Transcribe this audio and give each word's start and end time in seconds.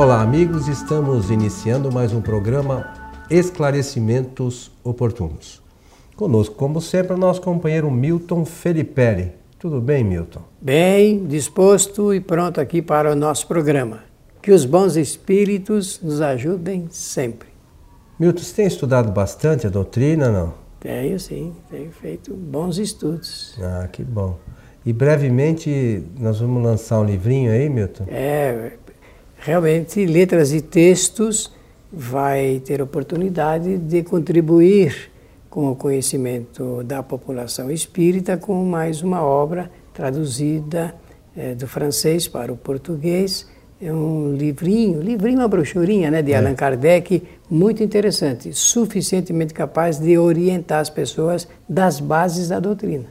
Olá, 0.00 0.22
amigos, 0.22 0.66
estamos 0.66 1.28
iniciando 1.28 1.92
mais 1.92 2.10
um 2.10 2.22
programa 2.22 2.90
Esclarecimentos 3.28 4.72
Oportunos. 4.82 5.62
Conosco, 6.16 6.54
como 6.54 6.80
sempre, 6.80 7.14
nosso 7.18 7.42
companheiro 7.42 7.90
Milton 7.90 8.46
Felipe. 8.46 9.32
Tudo 9.58 9.78
bem, 9.78 10.02
Milton? 10.02 10.40
Bem, 10.58 11.26
disposto 11.26 12.14
e 12.14 12.18
pronto 12.18 12.62
aqui 12.62 12.80
para 12.80 13.12
o 13.12 13.14
nosso 13.14 13.46
programa. 13.46 14.02
Que 14.40 14.52
os 14.52 14.64
bons 14.64 14.96
espíritos 14.96 16.00
nos 16.02 16.22
ajudem 16.22 16.88
sempre. 16.90 17.50
Milton, 18.18 18.42
você 18.42 18.54
tem 18.54 18.66
estudado 18.66 19.12
bastante 19.12 19.66
a 19.66 19.70
doutrina, 19.70 20.32
não? 20.32 20.54
Tenho 20.80 21.20
sim, 21.20 21.52
tenho 21.70 21.92
feito 21.92 22.32
bons 22.32 22.78
estudos. 22.78 23.54
Ah, 23.60 23.86
que 23.86 24.02
bom. 24.02 24.38
E 24.84 24.94
brevemente 24.94 26.02
nós 26.18 26.40
vamos 26.40 26.62
lançar 26.62 27.00
um 27.00 27.04
livrinho 27.04 27.52
aí, 27.52 27.68
Milton? 27.68 28.04
É, 28.08 28.78
realmente 29.40 30.04
letras 30.04 30.52
e 30.52 30.60
textos 30.60 31.50
vai 31.92 32.60
ter 32.64 32.80
oportunidade 32.80 33.78
de 33.78 34.02
contribuir 34.02 35.10
com 35.48 35.70
o 35.70 35.74
conhecimento 35.74 36.84
da 36.84 37.02
população 37.02 37.70
espírita 37.70 38.36
com 38.36 38.64
mais 38.64 39.02
uma 39.02 39.22
obra 39.22 39.70
traduzida 39.92 40.94
é, 41.36 41.54
do 41.54 41.66
francês 41.66 42.28
para 42.28 42.52
o 42.52 42.56
português. 42.56 43.48
É 43.82 43.92
um 43.92 44.36
livrinho, 44.36 45.00
livrinho, 45.00 45.38
uma 45.38 45.48
brochurinha 45.48 46.10
né, 46.10 46.22
de 46.22 46.32
é. 46.32 46.36
Allan 46.36 46.54
Kardec, 46.54 47.22
muito 47.50 47.82
interessante, 47.82 48.52
suficientemente 48.52 49.54
capaz 49.54 49.98
de 49.98 50.18
orientar 50.18 50.80
as 50.80 50.90
pessoas 50.90 51.48
das 51.68 51.98
bases 51.98 52.48
da 52.48 52.60
doutrina. 52.60 53.06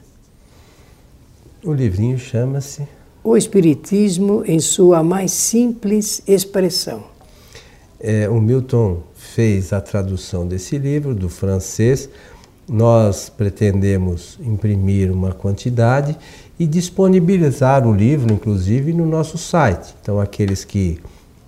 O 1.62 1.74
livrinho 1.74 2.16
chama-se 2.18 2.86
O 3.22 3.36
Espiritismo 3.36 4.42
em 4.46 4.60
sua 4.60 5.02
mais 5.02 5.32
simples 5.32 6.22
expressão. 6.26 7.04
É, 8.00 8.26
o 8.30 8.40
Milton 8.40 9.02
fez 9.14 9.74
a 9.74 9.80
tradução 9.80 10.48
desse 10.48 10.78
livro 10.78 11.14
do 11.14 11.28
francês. 11.28 12.08
Nós 12.66 13.28
pretendemos 13.28 14.38
imprimir 14.40 15.12
uma 15.12 15.32
quantidade 15.32 16.16
e 16.58 16.66
disponibilizar 16.66 17.86
o 17.86 17.92
livro, 17.92 18.32
inclusive, 18.32 18.94
no 18.94 19.04
nosso 19.04 19.36
site. 19.36 19.94
Então, 20.00 20.18
aqueles 20.18 20.64
que 20.64 20.98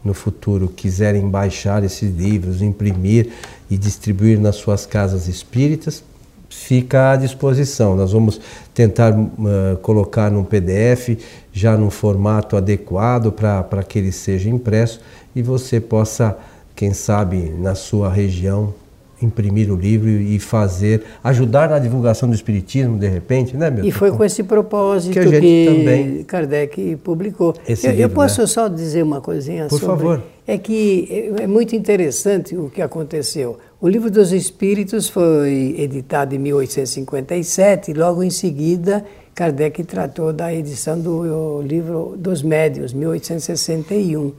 no 0.05 0.13
futuro 0.13 0.69
quiserem 0.69 1.27
baixar 1.31 1.83
esses 1.85 2.15
livros, 2.15 2.61
imprimir 2.61 3.31
e 3.71 3.79
distribuir 3.79 4.39
nas 4.39 4.57
suas 4.57 4.85
casas 4.85 5.27
espíritas, 5.27 6.05
fica 6.53 7.13
à 7.13 7.17
disposição. 7.17 7.97
Nós 7.97 8.13
vamos 8.13 8.41
tentar 8.75 9.13
uh, 9.13 9.77
colocar 9.83 10.31
num 10.31 10.45
PDF, 10.45 11.19
já 11.53 11.77
num 11.77 11.91
formato 11.91 12.57
adequado 12.57 13.33
para 13.33 13.83
que 13.83 13.99
ele 13.99 14.13
seja 14.13 14.49
impresso 14.49 15.01
e 15.35 15.43
você 15.43 15.81
possa, 15.81 16.37
quem 16.77 16.93
sabe, 16.93 17.53
na 17.59 17.75
sua 17.75 18.11
região, 18.11 18.75
imprimir 19.21 19.73
o 19.73 19.77
livro 19.77 20.09
e 20.09 20.39
fazer, 20.39 21.03
ajudar 21.23 21.71
na 21.71 21.79
divulgação 21.79 22.29
do 22.29 22.35
Espiritismo, 22.35 22.99
de 22.99 23.09
repente, 23.09 23.57
né, 23.57 23.71
meu? 23.71 23.85
E 23.85 23.93
foi 23.93 24.11
com 24.11 24.25
esse 24.25 24.43
propósito 24.43 25.13
que, 25.13 25.19
a 25.19 25.27
gente 25.27 25.41
que 25.41 25.67
também 25.67 26.25
Kardec 26.25 26.97
publicou. 26.97 27.55
Esse 27.69 27.87
eu, 27.87 27.93
livro, 27.93 28.05
eu 28.05 28.11
posso 28.11 28.41
né? 28.41 28.47
só 28.47 28.69
dizer 28.69 29.03
uma 29.03 29.21
coisinha 29.21 29.67
Por 29.67 29.79
sobre... 29.79 29.97
favor. 29.97 30.23
É 30.47 30.59
que 30.59 31.33
é 31.39 31.47
muito 31.47 31.77
interessante 31.77 32.57
o 32.57 32.69
que 32.69 32.83
aconteceu. 32.83 33.59
O 33.81 33.89
Livro 33.89 34.11
dos 34.11 34.33
Espíritos 34.33 35.09
foi 35.09 35.77
editado 35.79 36.35
em 36.35 36.39
1857 36.39 37.93
e 37.93 37.95
logo 37.95 38.23
em 38.23 38.31
seguida 38.31 39.05
Kardec 39.35 39.83
tratou 39.85 40.33
da 40.33 40.53
edição 40.53 41.01
do 41.01 41.63
Livro 41.63 42.15
dos 42.19 42.43
Médios, 42.43 42.93
1861. 42.93 44.33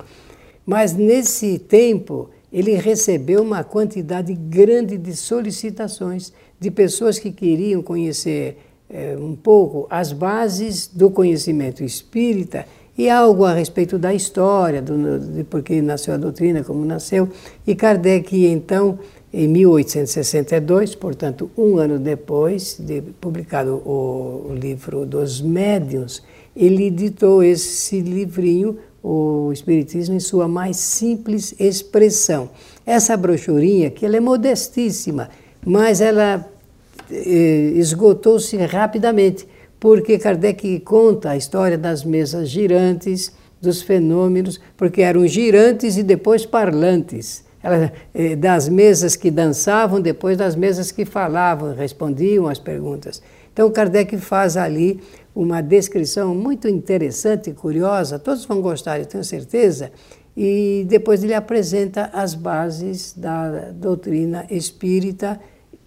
Mas 0.66 0.94
nesse 0.94 1.58
tempo 1.58 2.30
ele 2.52 2.75
recebeu 2.75 3.42
uma 3.42 3.63
quantidade 3.63 4.34
grande 4.34 4.97
de 4.97 5.16
solicitações 5.16 6.31
de 6.59 6.69
pessoas 6.69 7.18
que 7.18 7.31
queriam 7.31 7.81
conhecer 7.81 8.58
é, 8.90 9.18
um 9.18 9.36
pouco 9.36 9.88
as 9.90 10.13
bases 10.13 10.86
do 10.86 11.09
conhecimento 11.09 11.84
espírita 11.84 12.68
e 12.98 13.09
algo 13.09 13.46
a 13.46 13.54
respeito 13.54 13.98
da 13.98 14.14
história, 14.14 14.81
do, 14.81 15.20
de 15.20 15.44
por 15.44 15.64
que 15.64 15.81
nasceu 15.81 16.14
a 16.14 16.18
doutrina, 16.18 16.64
como 16.64 16.86
nasceu. 16.86 17.28
E 17.66 17.76
Kardec, 17.76 18.46
então, 18.46 19.00
em 19.34 19.48
1862, 19.48 20.94
portanto, 20.96 21.50
um 21.58 21.78
ano 21.78 21.98
depois 21.98 22.78
de 22.80 23.02
publicado 23.20 23.81
o, 23.86 24.54
livro 24.54 25.06
dos 25.06 25.42
Médiuns, 25.42 26.22
ele 26.56 26.86
editou 26.86 27.44
esse 27.44 28.00
livrinho 28.00 28.78
o 29.04 29.52
Espiritismo 29.52 30.16
em 30.16 30.20
sua 30.20 30.48
mais 30.48 30.78
simples 30.78 31.54
expressão. 31.60 32.50
Essa 32.86 33.18
brochurinha, 33.18 33.90
que 33.90 34.06
ela 34.06 34.16
é 34.16 34.20
modestíssima, 34.22 35.30
mas 35.66 36.00
ela 36.00 36.50
eh, 37.12 37.74
esgotou-se 37.75 38.56
rapidamente, 38.58 39.46
porque 39.84 40.18
Kardec 40.18 40.80
conta 40.80 41.32
a 41.32 41.36
história 41.36 41.78
das 41.78 42.06
mesas 42.06 42.48
girantes, 42.48 43.34
dos 43.62 43.82
fenômenos, 43.82 44.58
porque 44.78 45.02
eram 45.02 45.28
girantes 45.28 45.98
e 45.98 46.04
depois 46.04 46.46
parlantes. 46.46 47.44
Eh, 48.14 48.38
das 48.38 48.70
mesas 48.70 49.18
que 49.18 49.30
dançavam, 49.30 50.00
depois 50.00 50.38
das 50.38 50.56
mesas 50.56 50.90
que 50.90 51.04
falavam, 51.04 51.74
respondiam 51.74 52.48
às 52.48 52.60
perguntas. 52.60 53.22
Então 53.52 53.70
Kardec 53.72 54.18
faz 54.18 54.56
ali 54.56 55.02
uma 55.36 55.60
descrição 55.60 56.34
muito 56.34 56.68
interessante 56.70 57.50
e 57.50 57.54
curiosa, 57.54 58.18
todos 58.18 58.46
vão 58.46 58.62
gostar, 58.62 59.00
eu 59.00 59.06
tenho 59.06 59.24
certeza, 59.24 59.92
e 60.36 60.86
depois 60.88 61.24
ele 61.24 61.34
apresenta 61.34 62.10
as 62.14 62.36
bases 62.36 63.14
da 63.18 63.72
doutrina 63.72 64.46
espírita 64.50 65.40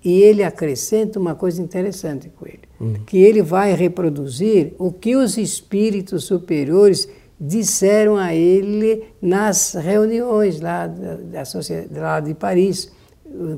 e 0.07 0.23
ele 0.23 0.45
acrescenta 0.45 1.19
uma 1.19 1.35
coisa 1.35 1.61
interessante 1.61 2.31
com 2.39 2.47
ele, 2.47 2.61
hum. 2.81 2.95
que 3.05 3.19
ele 3.19 3.43
vai 3.43 3.75
reproduzir 3.75 4.73
o 4.79 4.93
que 4.93 5.17
os 5.17 5.37
espíritos 5.37 6.23
superiores 6.23 7.09
disseram 7.41 8.17
a 8.17 8.33
ele 8.33 9.03
nas 9.21 9.75
reuniões 9.75 10.61
lá, 10.61 10.87
da, 10.87 11.17
da 11.17 12.01
lá 12.01 12.21
de 12.21 12.35
Paris, 12.35 12.89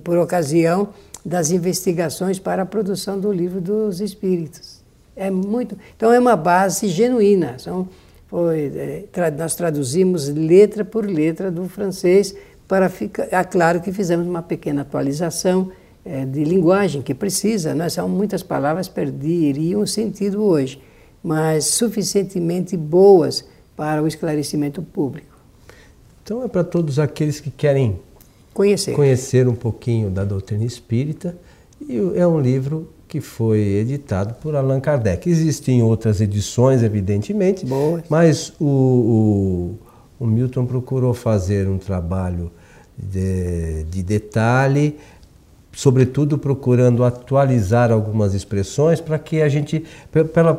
por 0.02 0.16
ocasião 0.16 0.88
das 1.22 1.50
investigações 1.50 2.38
para 2.38 2.62
a 2.62 2.66
produção 2.66 3.20
do 3.20 3.30
livro 3.30 3.60
dos 3.60 4.00
espíritos. 4.00 4.82
É 5.14 5.30
muito. 5.30 5.76
Então 5.98 6.10
é 6.10 6.18
uma 6.18 6.34
base 6.34 6.88
genuína. 6.88 7.58
São, 7.58 7.86
foi, 8.26 8.72
é, 8.74 9.04
tra, 9.12 9.30
nós 9.30 9.54
traduzimos 9.54 10.30
letra 10.30 10.82
por 10.82 11.04
letra 11.04 11.50
do 11.50 11.68
francês 11.68 12.34
para 12.66 12.88
ficar. 12.88 13.28
É 13.30 13.44
claro 13.44 13.82
que 13.82 13.92
fizemos 13.92 14.26
uma 14.26 14.40
pequena 14.40 14.80
atualização 14.80 15.70
é, 16.04 16.24
de 16.24 16.44
linguagem 16.44 17.02
que 17.02 17.14
precisa. 17.14 17.74
Né? 17.74 17.88
São 17.88 18.08
muitas 18.08 18.42
palavras 18.42 18.88
perderiam 18.88 19.86
sentido 19.86 20.42
hoje, 20.42 20.80
mas 21.22 21.66
suficientemente 21.66 22.76
boas 22.76 23.44
para 23.76 24.02
o 24.02 24.06
esclarecimento 24.08 24.82
público. 24.82 25.36
Então 26.22 26.44
é 26.44 26.48
para 26.48 26.64
todos 26.64 26.98
aqueles 26.98 27.40
que 27.40 27.50
querem 27.50 28.00
conhecer, 28.52 28.94
conhecer 28.94 29.48
um 29.48 29.54
pouquinho 29.54 30.10
da 30.10 30.24
doutrina 30.24 30.64
espírita. 30.64 31.36
E 31.80 31.96
é 32.16 32.26
um 32.26 32.40
livro 32.40 32.88
que 33.08 33.20
foi 33.20 33.60
editado 33.60 34.34
por 34.34 34.54
Allan 34.54 34.80
Kardec. 34.80 35.28
Existem 35.28 35.82
outras 35.82 36.20
edições, 36.20 36.82
evidentemente, 36.82 37.64
Boa. 37.64 38.04
mas 38.10 38.52
o, 38.60 39.78
o, 40.20 40.24
o, 40.24 40.26
Milton 40.26 40.66
procurou 40.66 41.14
fazer 41.14 41.66
um 41.66 41.78
trabalho 41.78 42.52
de, 42.96 43.84
de 43.84 44.02
detalhe, 44.02 44.96
sobretudo 45.72 46.38
procurando 46.38 47.04
atualizar 47.04 47.92
algumas 47.92 48.34
expressões 48.34 49.00
para 49.00 49.18
que 49.18 49.42
a 49.42 49.48
gente 49.48 49.84
ela 50.34 50.54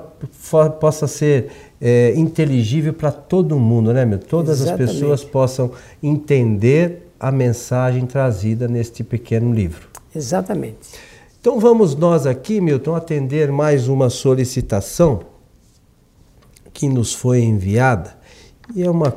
possa 0.79 1.07
ser 1.07 1.51
é, 1.81 2.13
inteligível 2.15 2.93
para 2.93 3.11
todo 3.11 3.57
mundo, 3.57 3.93
né, 3.93 4.05
Milton? 4.05 4.27
Todas 4.27 4.61
Exatamente. 4.61 4.89
as 4.89 4.95
pessoas 4.95 5.23
possam 5.23 5.71
entender 6.01 7.09
a 7.19 7.31
mensagem 7.31 8.05
trazida 8.05 8.67
neste 8.67 9.03
pequeno 9.03 9.53
livro. 9.53 9.87
Exatamente. 10.15 10.89
Então 11.39 11.59
vamos 11.59 11.95
nós 11.95 12.25
aqui, 12.25 12.59
Milton, 12.59 12.95
atender 12.95 13.51
mais 13.51 13.87
uma 13.87 14.09
solicitação 14.09 15.21
que 16.73 16.87
nos 16.87 17.13
foi 17.13 17.41
enviada 17.41 18.17
e 18.75 18.83
é 18.83 18.89
uma, 18.89 19.15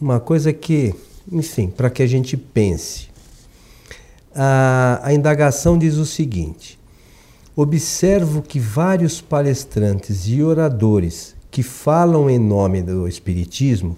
uma 0.00 0.20
coisa 0.20 0.52
que, 0.52 0.94
enfim, 1.30 1.68
para 1.68 1.88
que 1.88 2.02
a 2.02 2.06
gente 2.06 2.36
pense. 2.36 3.11
A, 4.34 5.00
a 5.02 5.12
indagação 5.12 5.78
diz 5.78 5.96
o 5.96 6.06
seguinte: 6.06 6.78
observo 7.54 8.42
que 8.42 8.58
vários 8.58 9.20
palestrantes 9.20 10.26
e 10.26 10.42
oradores 10.42 11.34
que 11.50 11.62
falam 11.62 12.30
em 12.30 12.38
nome 12.38 12.82
do 12.82 13.06
Espiritismo 13.06 13.96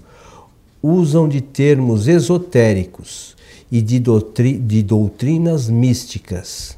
usam 0.82 1.28
de 1.28 1.40
termos 1.40 2.08
esotéricos 2.08 3.36
e 3.70 3.80
de, 3.80 3.98
doutri, 3.98 4.58
de 4.58 4.82
doutrinas 4.82 5.68
místicas 5.68 6.76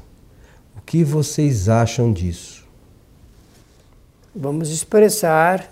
que 0.87 1.03
vocês 1.03 1.67
acham 1.67 2.13
disso? 2.13 2.65
Vamos 4.33 4.69
expressar 4.69 5.69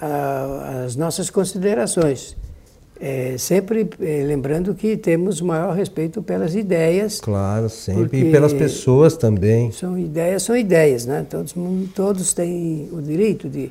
uh, 0.00 0.84
as 0.84 0.94
nossas 0.94 1.30
considerações. 1.30 2.36
É, 2.98 3.36
sempre 3.38 3.88
é, 4.00 4.24
lembrando 4.24 4.74
que 4.74 4.96
temos 4.96 5.40
maior 5.40 5.74
respeito 5.74 6.22
pelas 6.22 6.54
ideias. 6.54 7.20
Claro, 7.20 7.68
sempre. 7.68 8.28
E 8.28 8.30
pelas 8.32 8.52
pessoas 8.52 9.16
também. 9.16 9.70
São 9.70 9.98
ideias, 9.98 10.42
são 10.42 10.56
ideias, 10.56 11.04
né? 11.04 11.26
Todos, 11.28 11.54
todos 11.94 12.32
têm 12.32 12.88
o 12.90 13.02
direito 13.02 13.48
de 13.48 13.70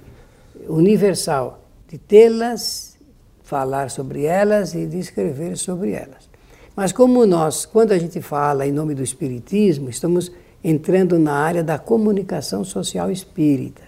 universal 0.68 1.62
de 1.88 1.98
tê-las, 1.98 2.95
falar 3.44 3.89
sobre 3.89 4.25
elas 4.25 4.74
e 4.74 4.86
de 4.86 5.00
escrever 5.00 5.57
sobre 5.57 5.92
elas. 5.92 6.30
Mas 6.75 6.92
como 6.92 7.25
nós, 7.25 7.66
quando 7.66 7.92
a 7.94 7.98
gente 7.98 8.22
fala 8.22 8.68
em 8.68 8.72
nome 8.72 8.94
do 8.94 9.04
Espiritismo, 9.04 9.89
estamos 9.89 10.31
entrando 10.63 11.18
na 11.18 11.33
área 11.33 11.63
da 11.63 11.77
comunicação 11.77 12.66
social 12.66 13.10
espírita. 13.12 13.83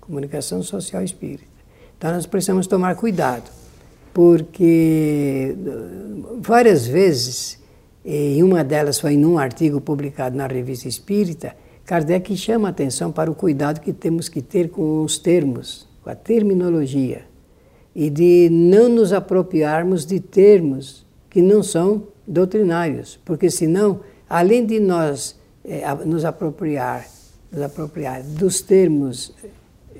Comunicação 0.00 0.62
social 0.62 1.04
espírita. 1.04 1.44
Então 1.96 2.12
nós 2.12 2.26
precisamos 2.26 2.66
tomar 2.66 2.96
cuidado, 2.96 3.50
porque 4.14 5.56
várias 6.40 6.86
vezes, 6.86 7.58
e 8.04 8.40
uma 8.42 8.62
delas 8.62 9.00
foi 9.00 9.14
em 9.14 9.26
um 9.26 9.36
artigo 9.36 9.80
publicado 9.80 10.36
na 10.36 10.46
Revista 10.46 10.86
Espírita, 10.88 11.56
Kardec 11.84 12.34
chama 12.36 12.68
a 12.68 12.70
atenção 12.70 13.10
para 13.10 13.30
o 13.30 13.34
cuidado 13.34 13.80
que 13.80 13.92
temos 13.92 14.28
que 14.28 14.40
ter 14.40 14.70
com 14.70 15.02
os 15.02 15.18
termos, 15.18 15.88
com 16.02 16.08
a 16.08 16.14
terminologia, 16.14 17.22
e 17.94 18.08
de 18.08 18.48
não 18.50 18.88
nos 18.88 19.12
apropriarmos 19.12 20.06
de 20.06 20.20
termos 20.20 21.04
que 21.28 21.42
não 21.42 21.62
são 21.62 22.04
doutrinários, 22.26 23.20
porque 23.24 23.50
senão, 23.50 24.00
além 24.30 24.64
de 24.64 24.78
nós 24.78 25.36
é, 25.64 25.92
nos 26.06 26.24
apropriar, 26.24 27.06
nos 27.52 27.62
apropriar 27.62 28.22
dos 28.22 28.60
termos 28.62 29.34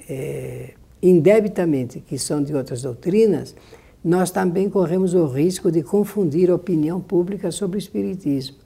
é, 0.09 0.71
indebitamente 1.03 2.01
que 2.01 2.19
são 2.19 2.43
de 2.43 2.55
outras 2.55 2.81
doutrinas, 2.81 3.55
nós 4.05 4.31
também 4.31 4.69
corremos 4.69 5.15
o 5.15 5.27
risco 5.27 5.73
de 5.73 5.83
confundir 5.83 6.51
a 6.51 6.55
opinião 6.55 7.01
pública 7.01 7.51
sobre 7.51 7.79
o 7.79 7.81
Espiritismo. 7.81 8.57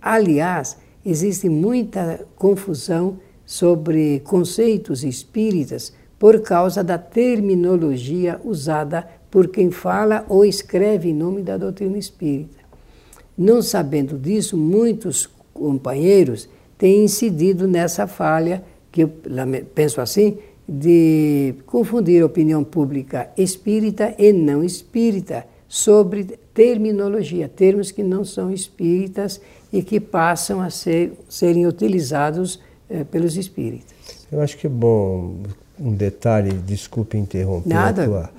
Aliás, 0.00 0.78
existe 1.04 1.48
muita 1.48 2.26
confusão 2.34 3.18
sobre 3.44 4.20
conceitos 4.20 5.04
espíritas 5.04 5.92
por 6.18 6.40
causa 6.40 6.82
da 6.82 6.96
terminologia 6.96 8.40
usada 8.42 9.06
por 9.30 9.48
quem 9.48 9.70
fala 9.70 10.24
ou 10.28 10.44
escreve 10.44 11.10
em 11.10 11.14
nome 11.14 11.42
da 11.42 11.58
doutrina 11.58 11.98
espírita. 11.98 12.58
Não 13.36 13.60
sabendo 13.60 14.18
disso, 14.18 14.56
muitos 14.56 15.28
companheiros 15.52 16.48
têm 16.78 17.04
incidido 17.04 17.68
nessa 17.68 18.06
falha, 18.06 18.64
que 18.90 19.02
eu 19.02 19.12
penso 19.74 20.00
assim, 20.00 20.38
de 20.68 21.54
confundir 21.64 22.22
a 22.22 22.26
opinião 22.26 22.62
pública 22.62 23.30
espírita 23.38 24.14
e 24.18 24.32
não 24.32 24.62
espírita 24.62 25.46
sobre 25.66 26.24
terminologia, 26.52 27.48
termos 27.48 27.90
que 27.90 28.02
não 28.02 28.24
são 28.24 28.50
espíritas 28.50 29.40
e 29.72 29.82
que 29.82 29.98
passam 29.98 30.60
a 30.60 30.68
ser, 30.68 31.12
serem 31.28 31.66
utilizados 31.66 32.60
eh, 32.90 33.04
pelos 33.04 33.36
espíritas. 33.36 34.26
Eu 34.30 34.40
acho 34.40 34.58
que 34.58 34.66
é 34.66 34.70
bom 34.70 35.36
um 35.78 35.92
detalhe, 35.92 36.52
desculpe 36.52 37.16
interromper. 37.16 37.68
Nada. 37.68 38.30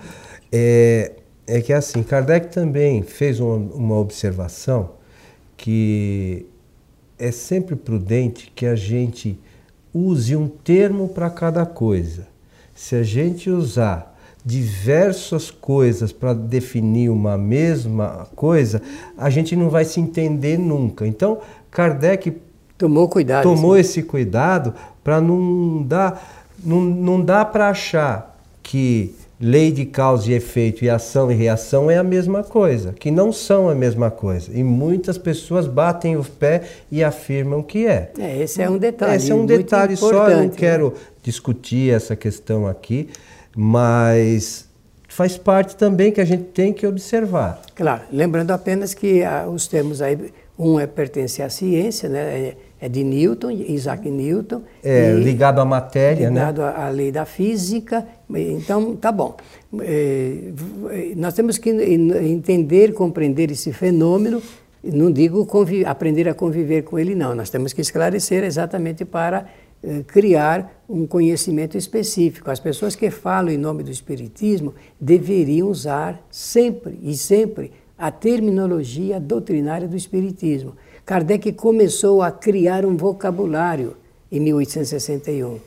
É, 0.52 1.14
é 1.48 1.62
que 1.62 1.74
assim, 1.74 2.04
Kardec 2.04 2.52
também 2.52 3.02
fez 3.02 3.40
uma, 3.40 3.56
uma 3.56 3.98
observação 3.98 4.92
que 5.56 6.46
é 7.18 7.32
sempre 7.32 7.76
prudente 7.76 8.52
que 8.56 8.66
a 8.66 8.76
gente 8.76 9.40
use 9.94 10.36
um 10.36 10.48
termo 10.48 11.10
para 11.10 11.30
cada 11.30 11.66
coisa. 11.66 12.28
Se 12.74 12.96
a 12.96 13.04
gente 13.04 13.50
usar 13.50 14.18
diversas 14.46 15.52
coisas 15.52 16.12
para 16.12 16.34
definir 16.34 17.10
uma 17.10 17.38
mesma 17.38 18.28
coisa, 18.36 18.82
a 19.18 19.30
gente 19.30 19.56
não 19.56 19.70
vai 19.70 19.86
se 19.86 20.00
entender 20.00 20.58
nunca. 20.58 21.06
Então, 21.06 21.40
Kardec 21.70 22.38
tomou 22.78 23.10
cuidado. 23.10 23.44
Tomou 23.44 23.78
esse 23.78 24.02
cuidado 24.02 24.74
para 25.04 25.20
não 25.20 25.84
dar 25.84 26.40
não, 26.64 26.82
não 26.82 27.24
dá 27.24 27.46
para 27.46 27.70
achar 27.70 28.38
que 28.62 29.16
lei 29.40 29.72
de 29.72 29.86
causa 29.86 30.30
e 30.30 30.34
efeito 30.34 30.84
e 30.84 30.90
ação 30.90 31.32
e 31.32 31.36
reação 31.36 31.90
é 31.90 31.98
a 31.98 32.04
mesma 32.04 32.44
coisa, 32.44 32.94
que 32.94 33.10
não 33.10 33.32
são 33.32 33.70
a 33.70 33.76
mesma 33.76 34.12
coisa. 34.12 34.52
E 34.54 34.64
muitas 34.64 35.18
pessoas 35.18 35.66
batem 35.66 36.18
o 36.18 36.24
pé 36.24 36.64
e 36.92 37.04
afirmam 37.04 37.64
que 37.64 37.88
é. 37.88 38.12
é 38.20 38.44
esse 38.44 38.62
é 38.62 38.70
um 38.70 38.78
detalhe. 38.78 39.16
Esse 39.16 39.32
é 39.32 39.36
um 39.36 39.46
detalhe 39.46 39.96
só, 39.96 40.30
eu 40.30 40.38
não 40.38 40.44
né? 40.46 40.52
quero 40.56 40.94
discutir 41.24 41.94
essa 41.94 42.16
questão 42.16 42.68
aqui, 42.68 43.10
mas 43.56 44.68
faz 45.08 45.38
parte 45.38 45.76
também 45.76 46.12
que 46.12 46.20
a 46.20 46.26
gente 46.26 46.44
tem 46.44 46.74
que 46.74 46.86
observar. 46.86 47.62
Claro, 47.76 48.02
lembrando 48.12 48.52
apenas 48.52 48.94
que 48.94 49.24
ah, 49.24 49.48
os 49.48 49.68
termos 49.68 50.02
aí, 50.02 50.34
um 50.60 50.78
é 50.78 50.86
pertence 50.86 51.42
à 51.42 51.50
ciência, 51.50 52.10
né? 52.10 52.20
É, 52.20 52.58
é 52.82 52.90
de 52.90 53.02
Newton, 53.02 53.50
Isaac 53.50 54.10
Newton. 54.10 54.62
É, 54.84 55.14
ligado 55.14 55.62
à 55.62 55.66
matéria, 55.66 56.30
ligado 56.30 56.34
né? 56.34 56.40
Ligado 56.40 56.62
à 56.62 56.90
lei 56.90 57.12
da 57.14 57.26
física. 57.26 58.06
Então, 58.30 58.96
tá 58.98 59.10
bom. 59.10 59.38
É, 59.82 60.52
nós 61.16 61.34
temos 61.34 61.58
que 61.58 61.70
entender, 61.70 62.94
compreender 62.94 63.50
esse 63.52 63.72
fenômeno. 63.72 64.42
Não 64.84 65.12
digo 65.12 65.48
aprender 65.86 66.28
a 66.28 66.34
conviver 66.34 66.84
com 66.84 67.00
ele, 67.00 67.16
não. 67.16 67.34
Nós 67.34 67.50
temos 67.50 67.72
que 67.72 67.80
esclarecer 67.80 68.44
exatamente 68.44 69.06
para 69.06 69.46
é, 69.82 70.04
criar 70.06 70.84
um 70.90 71.08
conhecimento 71.08 71.78
específico. 71.78 72.52
As 72.52 72.60
pessoas 72.60 72.98
que 72.98 73.10
falam 73.10 73.50
em 73.50 73.58
nome 73.58 73.82
do 73.82 73.92
Espiritismo 73.92 74.74
deveriam 75.00 75.70
usar 75.70 76.22
sempre 76.30 77.00
e 77.02 77.16
sempre 77.16 77.72
a 78.00 78.10
terminologia 78.10 79.20
doutrinária 79.20 79.86
do 79.86 79.98
Espiritismo. 79.98 80.74
Kardec 81.06 81.52
começou 81.52 82.22
a 82.22 82.32
criar 82.32 82.86
um 82.86 82.96
vocabulário 82.96 83.98
em 84.32 84.40
1861. 84.40 85.60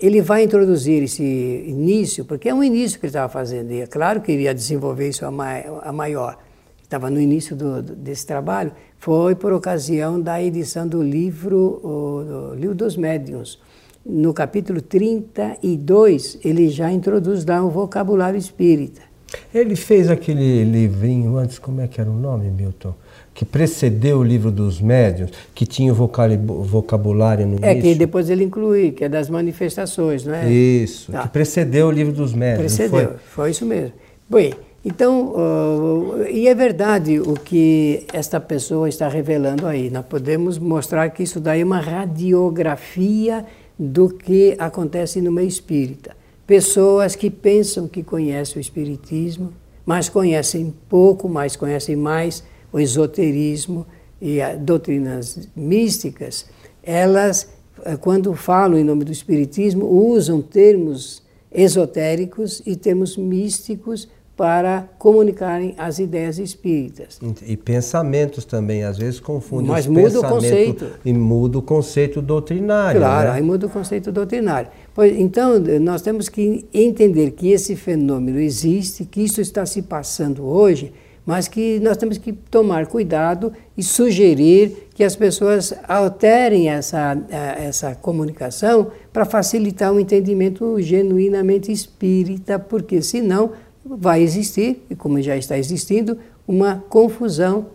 Ele 0.00 0.22
vai 0.22 0.44
introduzir 0.44 1.02
esse 1.02 1.22
início, 1.22 2.24
porque 2.24 2.48
é 2.48 2.54
um 2.54 2.62
início 2.62 3.00
que 3.00 3.06
ele 3.06 3.10
estava 3.10 3.28
fazendo, 3.28 3.72
e 3.72 3.80
é 3.80 3.86
claro 3.86 4.20
que 4.20 4.30
ele 4.30 4.44
ia 4.44 4.54
desenvolver 4.54 5.08
isso 5.08 5.26
a, 5.26 5.92
maior. 5.92 6.38
Estava 6.82 7.10
no 7.10 7.20
início 7.20 7.56
do, 7.56 7.82
desse 7.82 8.24
trabalho, 8.24 8.72
foi 8.96 9.34
por 9.34 9.52
ocasião 9.52 10.20
da 10.20 10.40
edição 10.40 10.86
do 10.86 11.02
livro, 11.02 11.80
o, 11.82 12.24
do 12.24 12.54
livro 12.54 12.74
dos 12.74 12.96
Médiuns. 12.96 13.60
No 14.06 14.32
capítulo 14.32 14.80
32, 14.80 16.38
ele 16.44 16.68
já 16.70 16.90
introduz 16.90 17.44
lá 17.44 17.62
um 17.62 17.68
vocabulário 17.68 18.38
espírita. 18.38 19.09
Ele 19.54 19.76
fez 19.76 20.10
aquele 20.10 20.64
livrinho 20.64 21.36
antes, 21.36 21.58
como 21.58 21.80
é 21.80 21.88
que 21.88 22.00
era 22.00 22.10
o 22.10 22.14
nome, 22.14 22.50
Milton? 22.50 22.94
que 23.32 23.44
precedeu 23.44 24.18
o 24.18 24.22
livro 24.22 24.50
dos 24.50 24.80
médiuns, 24.80 25.30
que 25.54 25.64
tinha 25.64 25.94
vocabulário 25.94 27.46
no 27.46 27.58
É, 27.62 27.74
que 27.74 27.94
depois 27.94 28.28
ele 28.28 28.44
inclui, 28.44 28.92
que 28.92 29.04
é 29.04 29.08
das 29.08 29.30
manifestações, 29.30 30.26
não 30.26 30.34
é? 30.34 30.50
Isso, 30.52 31.10
tá. 31.10 31.22
que 31.22 31.28
precedeu 31.28 31.86
o 31.86 31.90
livro 31.90 32.12
dos 32.12 32.34
médiuns. 32.34 32.76
Precedeu, 32.76 33.08
foi? 33.08 33.16
foi? 33.30 33.50
isso 33.50 33.64
mesmo. 33.64 33.92
Bem, 34.28 34.52
então, 34.84 35.32
uh, 35.34 36.26
e 36.30 36.48
é 36.48 36.54
verdade 36.54 37.18
o 37.18 37.34
que 37.34 38.04
esta 38.12 38.40
pessoa 38.40 38.88
está 38.88 39.08
revelando 39.08 39.66
aí. 39.66 39.90
Nós 39.90 40.04
podemos 40.04 40.58
mostrar 40.58 41.08
que 41.10 41.22
isso 41.22 41.40
daí 41.40 41.60
é 41.60 41.64
uma 41.64 41.80
radiografia 41.80 43.44
do 43.78 44.08
que 44.08 44.54
acontece 44.58 45.22
no 45.22 45.32
meio 45.32 45.48
espírita. 45.48 46.19
Pessoas 46.50 47.14
que 47.14 47.30
pensam 47.30 47.86
que 47.86 48.02
conhecem 48.02 48.56
o 48.56 48.60
espiritismo, 48.60 49.52
mas 49.86 50.08
conhecem 50.08 50.74
pouco, 50.88 51.28
mas 51.28 51.54
conhecem 51.54 51.94
mais 51.94 52.42
o 52.72 52.80
esoterismo 52.80 53.86
e 54.20 54.42
as 54.42 54.58
doutrinas 54.58 55.48
místicas, 55.54 56.46
elas, 56.82 57.48
eh, 57.84 57.96
quando 57.96 58.34
falam 58.34 58.76
em 58.76 58.82
nome 58.82 59.04
do 59.04 59.12
Espiritismo, 59.12 59.86
usam 59.86 60.42
termos 60.42 61.22
esotéricos 61.52 62.60
e 62.66 62.74
termos 62.74 63.16
místicos 63.16 64.08
para 64.40 64.88
comunicarem 64.98 65.74
as 65.76 65.98
ideias 65.98 66.38
espíritas. 66.38 67.20
E 67.46 67.58
pensamentos 67.58 68.46
também, 68.46 68.82
às 68.84 68.96
vezes 68.96 69.20
confundem 69.20 69.68
Mas 69.68 69.86
muda 69.86 70.18
o 70.18 70.22
conceito. 70.26 70.86
E 71.04 71.12
muda 71.12 71.58
o 71.58 71.62
conceito 71.62 72.22
doutrinário. 72.22 73.02
Claro, 73.02 73.28
né? 73.28 73.34
aí 73.34 73.42
muda 73.42 73.66
o 73.66 73.68
conceito 73.68 74.10
doutrinário. 74.10 74.70
Pois, 74.94 75.18
então, 75.18 75.58
nós 75.80 76.02
temos 76.02 76.28
que 76.28 76.66
entender 76.74 77.30
que 77.32 77.50
esse 77.50 77.76
fenômeno 77.76 78.40
existe, 78.40 79.04
que 79.04 79.22
isso 79.22 79.40
está 79.40 79.64
se 79.64 79.82
passando 79.82 80.44
hoje, 80.44 80.92
mas 81.24 81.46
que 81.46 81.78
nós 81.80 81.96
temos 81.96 82.18
que 82.18 82.32
tomar 82.32 82.86
cuidado 82.86 83.52
e 83.76 83.82
sugerir 83.82 84.88
que 84.94 85.04
as 85.04 85.14
pessoas 85.14 85.72
alterem 85.86 86.68
essa, 86.70 87.16
essa 87.30 87.94
comunicação 87.94 88.90
para 89.12 89.24
facilitar 89.24 89.92
o 89.92 90.00
entendimento 90.00 90.80
genuinamente 90.80 91.70
espírita, 91.70 92.58
porque 92.58 93.00
senão 93.00 93.52
vai 93.84 94.22
existir, 94.22 94.84
e 94.90 94.96
como 94.96 95.22
já 95.22 95.36
está 95.36 95.56
existindo, 95.56 96.18
uma 96.48 96.82
confusão 96.88 97.66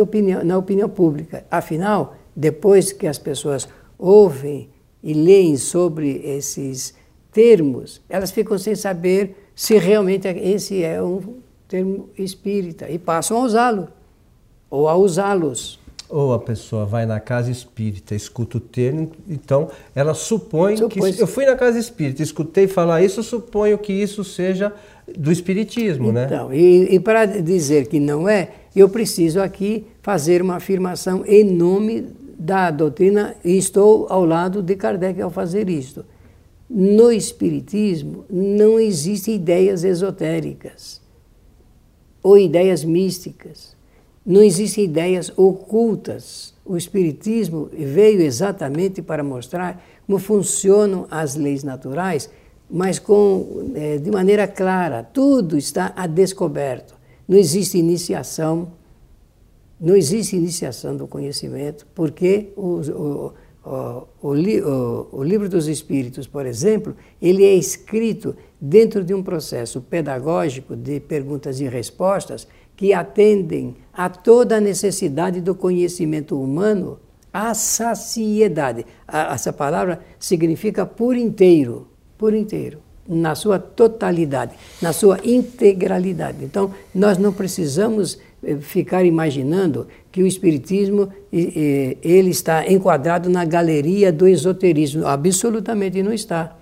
opinião, 0.00 0.44
na 0.44 0.56
opinião 0.56 0.88
pública. 0.88 1.44
Afinal, 1.50 2.16
depois 2.34 2.92
que 2.92 3.06
as 3.06 3.18
pessoas 3.18 3.68
ouvem 3.98 4.68
e 5.04 5.12
leem 5.12 5.58
sobre 5.58 6.22
esses 6.24 6.94
termos, 7.30 8.00
elas 8.08 8.30
ficam 8.30 8.56
sem 8.56 8.74
saber 8.74 9.36
se 9.54 9.76
realmente 9.76 10.26
esse 10.26 10.82
é 10.82 11.00
um 11.02 11.20
termo 11.68 12.08
espírita 12.16 12.88
e 12.88 12.98
passam 12.98 13.36
a 13.36 13.44
usá-lo 13.44 13.88
ou 14.70 14.88
a 14.88 14.96
usá-los. 14.96 15.78
Ou 16.08 16.32
a 16.32 16.38
pessoa 16.38 16.86
vai 16.86 17.04
na 17.04 17.20
casa 17.20 17.50
espírita, 17.50 18.14
escuta 18.14 18.56
o 18.56 18.60
termo, 18.60 19.10
então 19.28 19.70
ela 19.94 20.14
supõe, 20.14 20.76
supõe 20.76 21.12
que. 21.12 21.20
Eu 21.20 21.26
fui 21.26 21.44
na 21.44 21.56
casa 21.56 21.78
espírita, 21.78 22.22
escutei 22.22 22.66
falar 22.66 23.02
isso, 23.02 23.22
suponho 23.22 23.76
que 23.78 23.92
isso 23.92 24.24
seja 24.24 24.72
do 25.16 25.30
espiritismo, 25.30 26.10
então, 26.10 26.14
né? 26.14 26.24
Então, 26.26 26.54
e, 26.54 26.94
e 26.94 27.00
para 27.00 27.26
dizer 27.26 27.88
que 27.88 28.00
não 28.00 28.28
é, 28.28 28.50
eu 28.74 28.88
preciso 28.88 29.40
aqui 29.40 29.86
fazer 30.02 30.40
uma 30.40 30.56
afirmação 30.56 31.24
em 31.26 31.44
nome 31.44 32.06
da 32.38 32.70
doutrina 32.70 33.34
e 33.44 33.56
estou 33.56 34.06
ao 34.08 34.24
lado 34.24 34.62
de 34.62 34.76
Kardec 34.76 35.20
ao 35.20 35.30
fazer 35.30 35.68
isto. 35.68 36.04
No 36.68 37.12
Espiritismo 37.12 38.24
não 38.28 38.80
existem 38.80 39.36
ideias 39.36 39.84
esotéricas 39.84 41.00
ou 42.22 42.38
ideias 42.38 42.84
místicas, 42.84 43.76
não 44.24 44.42
existem 44.42 44.84
ideias 44.84 45.30
ocultas. 45.36 46.54
O 46.64 46.76
Espiritismo 46.76 47.68
veio 47.72 48.22
exatamente 48.22 49.02
para 49.02 49.22
mostrar 49.22 49.84
como 50.06 50.18
funcionam 50.18 51.06
as 51.10 51.34
leis 51.34 51.62
naturais, 51.62 52.30
mas 52.70 52.98
com, 52.98 53.70
é, 53.74 53.98
de 53.98 54.10
maneira 54.10 54.48
clara. 54.48 55.02
Tudo 55.02 55.58
está 55.58 55.92
a 55.94 56.06
descoberto. 56.06 56.94
Não 57.28 57.36
existe 57.36 57.78
iniciação, 57.78 58.72
não 59.84 59.94
existe 59.94 60.34
iniciação 60.34 60.96
do 60.96 61.06
conhecimento, 61.06 61.86
porque 61.94 62.52
o, 62.56 62.80
o, 62.80 63.32
o, 64.22 65.08
o, 65.12 65.22
livro 65.22 65.46
dos 65.46 65.68
Espíritos, 65.68 66.26
por 66.26 66.46
exemplo, 66.46 66.96
ele 67.20 67.44
é 67.44 67.54
escrito 67.54 68.34
dentro 68.58 69.04
de 69.04 69.12
um 69.12 69.22
processo 69.22 69.82
pedagógico 69.82 70.74
de 70.74 71.00
perguntas 71.00 71.60
e 71.60 71.68
respostas 71.68 72.48
que 72.74 72.94
atendem 72.94 73.76
a 73.92 74.08
toda 74.08 74.56
a 74.56 74.60
necessidade 74.60 75.42
do 75.42 75.54
conhecimento 75.54 76.40
humano 76.40 76.98
à 77.30 77.52
saciedade. 77.52 78.86
Essa 79.06 79.52
palavra 79.52 80.00
significa 80.18 80.86
por 80.86 81.14
inteiro, 81.14 81.86
por 82.16 82.32
inteiro, 82.32 82.78
na 83.06 83.34
sua 83.34 83.58
totalidade, 83.58 84.54
na 84.80 84.94
sua 84.94 85.20
integralidade. 85.22 86.42
Então, 86.42 86.72
nós 86.94 87.18
não 87.18 87.34
precisamos 87.34 88.18
ficar 88.60 89.04
imaginando 89.04 89.86
que 90.10 90.22
o 90.22 90.26
espiritismo 90.26 91.12
ele 91.32 92.30
está 92.30 92.70
enquadrado 92.70 93.28
na 93.28 93.44
galeria 93.44 94.12
do 94.12 94.28
esoterismo, 94.28 95.06
absolutamente 95.06 96.02
não 96.02 96.12
está. 96.12 96.56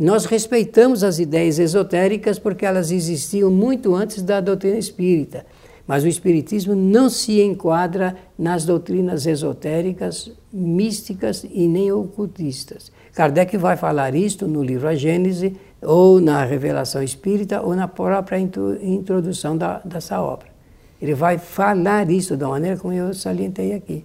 Nós 0.00 0.24
respeitamos 0.24 1.04
as 1.04 1.18
ideias 1.18 1.58
esotéricas 1.58 2.38
porque 2.38 2.66
elas 2.66 2.90
existiam 2.90 3.50
muito 3.50 3.94
antes 3.94 4.22
da 4.22 4.40
doutrina 4.40 4.76
espírita, 4.76 5.46
mas 5.86 6.02
o 6.04 6.08
espiritismo 6.08 6.74
não 6.74 7.08
se 7.08 7.40
enquadra 7.40 8.16
nas 8.38 8.64
doutrinas 8.64 9.24
esotéricas, 9.24 10.32
místicas 10.52 11.46
e 11.50 11.66
nem 11.68 11.92
ocultistas. 11.92 12.92
Kardec 13.14 13.56
vai 13.56 13.76
falar 13.76 14.14
isto 14.14 14.46
no 14.46 14.62
livro 14.62 14.88
A 14.88 14.94
Gênese, 14.94 15.56
ou 15.80 16.20
na 16.20 16.44
Revelação 16.44 17.02
Espírita, 17.02 17.62
ou 17.62 17.74
na 17.74 17.86
própria 17.86 18.38
introdução 18.38 19.56
da, 19.56 19.78
dessa 19.84 20.20
obra. 20.20 20.57
Ele 21.00 21.14
vai 21.14 21.38
falar 21.38 22.10
isso 22.10 22.36
da 22.36 22.48
maneira 22.48 22.76
como 22.76 22.92
eu 22.92 23.14
salientei 23.14 23.72
aqui. 23.74 24.04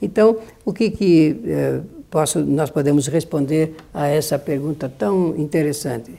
Então, 0.00 0.38
o 0.64 0.72
que, 0.72 0.90
que 0.90 1.40
eh, 1.44 1.80
posso, 2.10 2.40
nós 2.40 2.70
podemos 2.70 3.06
responder 3.06 3.74
a 3.92 4.06
essa 4.06 4.38
pergunta 4.38 4.88
tão 4.88 5.36
interessante? 5.36 6.12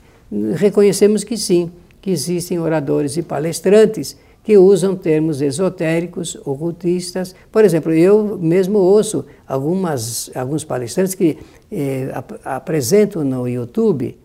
Reconhecemos 0.56 1.24
que 1.24 1.36
sim, 1.36 1.72
que 2.00 2.12
existem 2.12 2.60
oradores 2.60 3.18
e 3.18 3.24
palestrantes 3.24 4.16
que 4.44 4.58
usam 4.58 4.96
termos 4.96 5.42
esotéricos, 5.42 6.36
ocultistas. 6.46 7.36
Por 7.51 7.63
exemplo, 7.63 7.92
eu 7.92 8.38
mesmo 8.38 8.80
ouço 8.80 9.25
algumas, 9.48 10.32
alguns 10.34 10.63
palestrantes 10.63 11.13
que 11.13 11.38
eh, 11.72 12.12
ap 12.13 12.34
apresentam 12.44 13.24
no 13.24 13.48
YouTube 13.48 14.18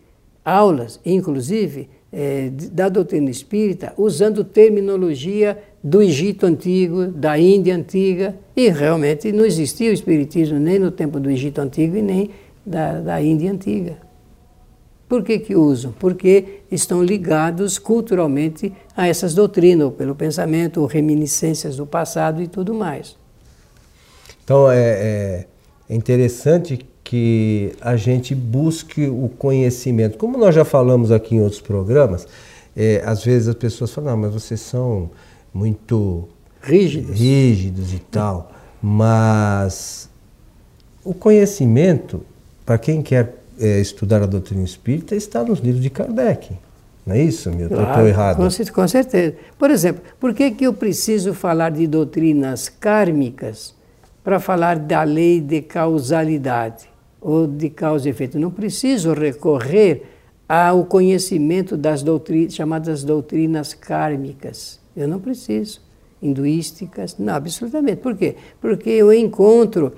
aulas, 0.43 0.99
inclusive, 1.05 1.89
eh, 2.11 2.49
da 2.71 2.89
doutrina 2.89 3.29
espírita, 3.29 3.93
usando 3.97 4.43
terminologia 4.43 5.57
do 5.87 6.01
Egito 6.01 6.45
Antigo, 6.45 7.07
da 7.07 7.39
Índia 7.39 7.73
Antiga, 7.73 8.35
e 8.53 8.67
realmente 8.67 9.31
não 9.31 9.45
existia 9.45 9.89
o 9.89 9.93
Espiritismo 9.93 10.59
nem 10.59 10.77
no 10.77 10.91
tempo 10.91 11.17
do 11.17 11.31
Egito 11.31 11.61
Antigo 11.61 11.95
e 11.95 12.01
nem 12.01 12.29
da, 12.65 12.99
da 12.99 13.21
Índia 13.21 13.49
Antiga. 13.49 13.95
Por 15.07 15.23
que, 15.23 15.39
que 15.39 15.55
usam? 15.55 15.93
Porque 15.97 16.59
estão 16.69 17.01
ligados 17.01 17.79
culturalmente 17.79 18.73
a 18.97 19.07
essas 19.07 19.33
doutrinas, 19.33 19.85
ou 19.85 19.91
pelo 19.93 20.13
pensamento, 20.13 20.81
ou 20.81 20.87
reminiscências 20.87 21.77
do 21.77 21.85
passado 21.85 22.41
e 22.41 22.47
tudo 22.49 22.73
mais. 22.73 23.15
Então 24.43 24.69
é, 24.69 24.77
é, 24.77 25.45
é 25.89 25.95
interessante 25.95 26.85
que 27.01 27.71
a 27.79 27.95
gente 27.95 28.35
busque 28.35 29.07
o 29.07 29.29
conhecimento. 29.37 30.17
Como 30.17 30.37
nós 30.37 30.53
já 30.53 30.65
falamos 30.65 31.13
aqui 31.13 31.35
em 31.35 31.41
outros 31.41 31.61
programas, 31.61 32.27
é, 32.75 33.01
às 33.05 33.23
vezes 33.23 33.47
as 33.47 33.55
pessoas 33.55 33.93
falam, 33.93 34.11
não, 34.11 34.17
mas 34.17 34.33
vocês 34.33 34.59
são 34.59 35.09
muito 35.57 36.27
rígidos, 36.61 37.19
rígidos 37.19 37.93
e 37.93 37.99
tal, 37.99 38.51
mas 38.81 40.07
o 41.03 41.13
conhecimento, 41.13 42.21
para 42.63 42.77
quem 42.77 43.01
quer 43.01 43.35
é, 43.59 43.79
estudar 43.79 44.21
a 44.21 44.27
doutrina 44.27 44.63
espírita 44.63 45.15
está 45.15 45.43
nos 45.43 45.59
livros 45.59 45.81
de 45.81 45.89
Kardec. 45.89 46.55
Não 47.05 47.15
é 47.15 47.23
isso, 47.23 47.49
Milton? 47.49 47.75
Claro, 47.75 47.89
estou 47.89 48.07
errado? 48.07 48.35
Com, 48.35 48.73
com, 48.73 48.87
certeza. 48.87 49.35
Por 49.57 49.71
exemplo, 49.71 50.03
por 50.19 50.33
que, 50.33 50.51
que 50.51 50.65
eu 50.65 50.73
preciso 50.73 51.33
falar 51.33 51.71
de 51.71 51.87
doutrinas 51.87 52.69
kármicas 52.69 53.73
para 54.23 54.39
falar 54.39 54.77
da 54.77 55.03
lei 55.03 55.39
de 55.39 55.61
causalidade 55.61 56.87
ou 57.19 57.47
de 57.47 57.69
causa 57.69 58.07
e 58.07 58.11
efeito? 58.11 58.37
Não 58.37 58.51
preciso 58.51 59.13
recorrer 59.13 60.03
ao 60.47 60.85
conhecimento 60.85 61.75
das 61.75 62.03
doutrinas, 62.03 62.53
chamadas 62.53 63.03
doutrinas 63.03 63.73
kármicas. 63.73 64.79
Eu 64.97 65.07
não 65.07 65.19
preciso. 65.19 65.81
Hinduísticas, 66.21 67.15
não, 67.19 67.35
absolutamente. 67.35 67.97
Por 67.97 68.17
quê? 68.17 68.35
Porque 68.59 68.89
eu 68.89 69.13
encontro 69.13 69.93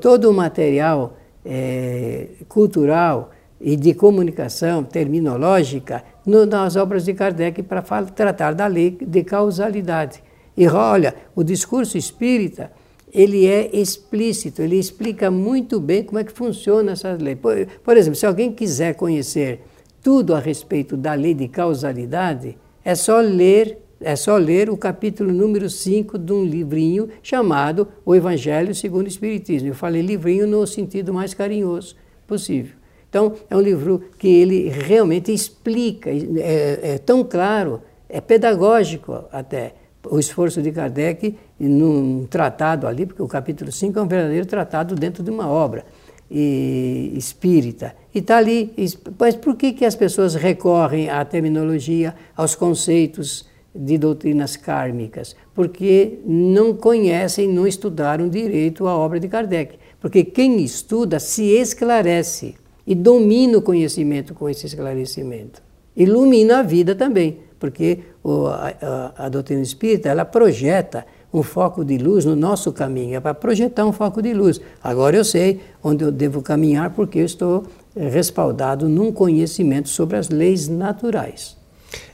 todo 0.00 0.30
o 0.30 0.32
material 0.32 1.16
é, 1.44 2.28
cultural 2.48 3.32
e 3.60 3.76
de 3.76 3.92
comunicação 3.92 4.84
terminológica 4.84 6.04
no, 6.24 6.46
nas 6.46 6.76
obras 6.76 7.04
de 7.04 7.12
Kardec 7.12 7.64
para 7.64 7.82
tratar 7.82 8.54
da 8.54 8.66
lei 8.68 8.96
de 9.00 9.24
causalidade. 9.24 10.22
E 10.56 10.66
olha, 10.68 11.14
o 11.34 11.42
discurso 11.42 11.98
espírita 11.98 12.70
ele 13.12 13.46
é 13.46 13.76
explícito, 13.76 14.62
ele 14.62 14.78
explica 14.78 15.30
muito 15.30 15.80
bem 15.80 16.04
como 16.04 16.18
é 16.18 16.24
que 16.24 16.32
funciona 16.32 16.92
essa 16.92 17.12
lei. 17.12 17.34
Por, 17.34 17.66
por 17.82 17.96
exemplo, 17.96 18.16
se 18.16 18.24
alguém 18.24 18.52
quiser 18.52 18.94
conhecer 18.94 19.62
tudo 20.02 20.34
a 20.34 20.38
respeito 20.38 20.96
da 20.96 21.14
lei 21.14 21.34
de 21.34 21.48
causalidade, 21.48 22.56
é 22.84 22.94
só 22.94 23.20
ler 23.20 23.78
é 24.00 24.16
só 24.16 24.36
ler 24.36 24.70
o 24.70 24.76
capítulo 24.76 25.32
número 25.32 25.68
5 25.68 26.18
de 26.18 26.32
um 26.32 26.44
livrinho 26.44 27.08
chamado 27.22 27.86
O 28.04 28.14
Evangelho 28.14 28.74
segundo 28.74 29.04
o 29.04 29.08
Espiritismo. 29.08 29.68
Eu 29.68 29.74
falei 29.74 30.00
livrinho 30.00 30.46
no 30.46 30.66
sentido 30.66 31.12
mais 31.12 31.34
carinhoso 31.34 31.94
possível. 32.26 32.74
Então, 33.08 33.34
é 33.50 33.56
um 33.56 33.60
livro 33.60 34.04
que 34.18 34.28
ele 34.28 34.68
realmente 34.68 35.32
explica, 35.32 36.10
é, 36.10 36.94
é 36.94 36.98
tão 36.98 37.24
claro, 37.24 37.82
é 38.08 38.20
pedagógico 38.20 39.24
até, 39.32 39.74
o 40.08 40.18
esforço 40.18 40.62
de 40.62 40.72
Kardec 40.72 41.36
num 41.58 42.24
tratado 42.24 42.86
ali, 42.86 43.04
porque 43.04 43.20
o 43.20 43.28
capítulo 43.28 43.70
5 43.70 43.98
é 43.98 44.02
um 44.02 44.06
verdadeiro 44.06 44.46
tratado 44.46 44.94
dentro 44.94 45.22
de 45.22 45.30
uma 45.30 45.48
obra 45.48 45.84
e, 46.30 47.12
espírita. 47.16 47.94
E 48.14 48.20
está 48.20 48.38
ali. 48.38 48.72
Mas 49.18 49.34
por 49.34 49.56
que, 49.56 49.72
que 49.72 49.84
as 49.84 49.94
pessoas 49.94 50.34
recorrem 50.34 51.10
à 51.10 51.24
terminologia, 51.24 52.14
aos 52.34 52.54
conceitos 52.54 53.49
de 53.74 53.96
doutrinas 53.96 54.56
kármicas, 54.56 55.36
porque 55.54 56.18
não 56.24 56.74
conhecem, 56.74 57.48
não 57.48 57.66
estudaram 57.66 58.28
direito 58.28 58.86
a 58.86 58.96
obra 58.96 59.20
de 59.20 59.28
Kardec. 59.28 59.78
Porque 60.00 60.24
quem 60.24 60.62
estuda 60.62 61.20
se 61.20 61.44
esclarece 61.44 62.54
e 62.86 62.94
domina 62.94 63.58
o 63.58 63.62
conhecimento 63.62 64.34
com 64.34 64.48
esse 64.48 64.66
esclarecimento. 64.66 65.62
Ilumina 65.94 66.60
a 66.60 66.62
vida 66.62 66.94
também, 66.94 67.38
porque 67.58 68.00
a, 68.24 68.74
a, 68.80 69.26
a 69.26 69.28
doutrina 69.28 69.62
espírita 69.62 70.08
ela 70.08 70.24
projeta 70.24 71.04
um 71.32 71.42
foco 71.42 71.84
de 71.84 71.96
luz 71.96 72.24
no 72.24 72.34
nosso 72.34 72.72
caminho, 72.72 73.16
é 73.16 73.20
para 73.20 73.34
projetar 73.34 73.86
um 73.86 73.92
foco 73.92 74.20
de 74.20 74.32
luz. 74.32 74.60
Agora 74.82 75.16
eu 75.16 75.24
sei 75.24 75.60
onde 75.82 76.02
eu 76.02 76.10
devo 76.10 76.42
caminhar 76.42 76.90
porque 76.90 77.20
eu 77.20 77.24
estou 77.24 77.64
respaldado 77.94 78.88
num 78.88 79.12
conhecimento 79.12 79.88
sobre 79.88 80.16
as 80.16 80.28
leis 80.28 80.68
naturais. 80.68 81.59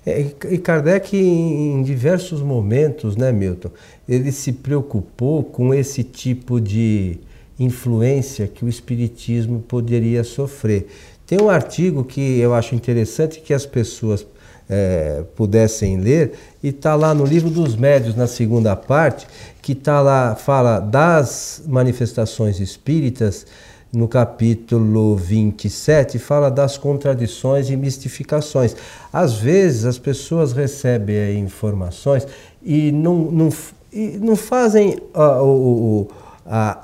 É, 0.05 0.27
e 0.51 0.59
Kardec, 0.59 1.17
em 1.17 1.83
diversos 1.83 2.41
momentos, 2.41 3.17
né, 3.17 3.33
Milton, 3.33 3.71
ele 4.09 4.31
se 4.33 4.53
preocupou 4.53 5.43
com 5.43 5.75
esse 5.75 6.05
tipo 6.05 6.61
de 6.61 7.19
influência 7.59 8.47
que 8.47 8.65
o 8.65 8.69
Espiritismo 8.69 9.61
poderia 9.67 10.23
sofrer. 10.23 10.87
Tem 11.27 11.41
um 11.41 11.51
artigo 11.51 12.05
que 12.05 12.39
eu 12.39 12.55
acho 12.55 12.75
interessante 12.75 13.41
que 13.41 13.53
as 13.53 13.67
pessoas 13.67 14.25
é, 14.69 15.25
pudessem 15.35 15.99
ler, 15.99 16.33
e 16.63 16.69
está 16.69 16.95
lá 16.95 17.15
no 17.15 17.25
livro 17.25 17.51
dos 17.51 17.77
médios, 17.77 18.15
na 18.15 18.27
segunda 18.27 18.75
parte, 18.75 19.27
que 19.63 19.73
está 19.73 20.01
lá, 20.01 20.35
fala 20.35 20.81
das 20.81 21.63
manifestações 21.67 22.61
espíritas, 22.61 23.47
no 23.93 24.09
capítulo 24.09 25.17
27, 25.17 26.19
fala 26.19 26.51
das 26.51 26.77
contradições 26.77 27.71
e 27.71 27.77
mistificações. 27.77 28.77
Às 29.13 29.35
vezes 29.35 29.85
as 29.85 29.99
pessoas 29.99 30.53
recebem 30.53 31.39
informações 31.39 32.27
e 32.63 32.93
não, 32.93 33.17
não, 33.31 33.49
e 33.93 34.19
não 34.21 34.37
fazem 34.37 34.99
a, 35.15 35.41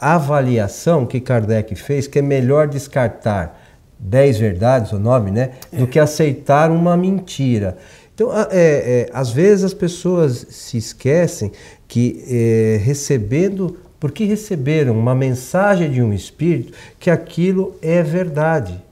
a 0.01 0.15
avaliação 0.15 1.05
que 1.05 1.21
Kardec 1.21 1.75
fez, 1.75 2.07
que 2.07 2.19
é 2.19 2.23
melhor 2.23 2.69
descartar 2.69 3.61
dez 3.99 4.39
verdades 4.39 4.93
ou 4.93 4.99
nove, 4.99 5.31
né, 5.31 5.51
é. 5.73 5.77
do 5.77 5.87
que 5.87 5.99
aceitar 5.99 6.71
uma 6.71 6.97
mentira. 6.97 7.77
Então, 8.15 8.31
é, 8.35 8.47
é, 8.51 9.11
às 9.13 9.31
vezes 9.31 9.65
as 9.65 9.75
pessoas 9.75 10.47
se 10.51 10.77
esquecem 10.77 11.53
que 11.89 12.25
é, 12.29 12.81
recebendo, 12.83 13.77
porque 14.03 14.25
receberam 14.25 14.99
uma 14.99 15.15
mensagem 15.15 15.89
de 15.89 16.03
um 16.03 16.13
espírito, 16.13 16.73
que 16.99 17.09
aquilo 17.09 17.77
é 17.81 18.03
verdade. 18.03 18.83